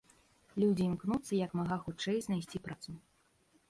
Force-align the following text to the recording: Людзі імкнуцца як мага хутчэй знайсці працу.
Людзі 0.63 0.83
імкнуцца 0.85 1.33
як 1.45 1.51
мага 1.61 1.79
хутчэй 1.87 2.17
знайсці 2.31 2.57
працу. 2.67 2.91